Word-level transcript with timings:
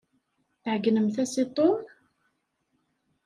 Tɛegnemt-as 0.63 1.33
i 1.43 1.45
Tom? 1.55 1.79